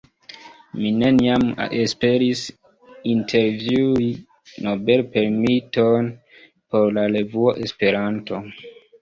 Mi 0.77 0.87
neniam 1.01 1.43
esperis 1.81 2.41
intervjui 3.11 4.07
Nobel-premiiton 4.69 6.09
por 6.73 6.91
la 6.99 7.05
revuo 7.19 7.55
Esperanto! 7.69 8.43